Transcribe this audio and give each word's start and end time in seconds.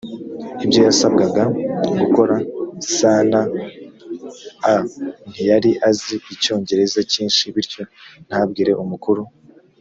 ibyo 0.63 0.79
yasabwaga 0.87 1.43
gukora 1.99 2.35
sanaa 2.95 3.49
ntiyari 5.29 5.71
azi 5.89 6.15
icyongereza 6.33 6.99
cyinshi 7.11 7.43
bityo 7.55 7.81
ntabwire 8.27 8.73
umukuru 8.83 9.21